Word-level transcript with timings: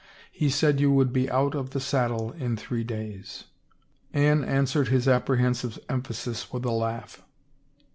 He 0.31 0.49
said 0.49 0.79
you 0.79 0.89
would 0.91 1.13
be 1.13 1.29
out 1.29 1.53
of 1.53 1.69
the 1.69 1.79
saddle 1.79 2.31
in 2.31 2.57
three 2.57 2.83
days." 2.83 3.43
Anne 4.15 4.43
answered 4.43 4.87
his 4.87 5.07
apprehensive 5.07 5.77
emphasis 5.89 6.51
with 6.51 6.65
a 6.65 6.71
laugh. 6.71 7.21